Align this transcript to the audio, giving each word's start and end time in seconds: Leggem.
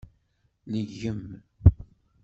Leggem. 0.71 1.23